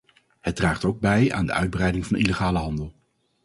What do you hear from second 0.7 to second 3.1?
ook bij aan de uitbreiding van illegale handel.